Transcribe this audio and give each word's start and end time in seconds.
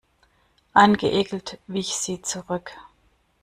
Angeekelt 0.73 1.59
wich 1.67 1.93
sie 1.93 2.23
zurück. 2.23 2.71